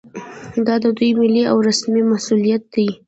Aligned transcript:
دا 0.65 0.75
د 0.83 0.85
دوی 0.97 1.09
ملي 1.19 1.43
او 1.51 1.57
رسمي 1.67 2.01
مسوولیت 2.11 2.63
دی 2.73 2.87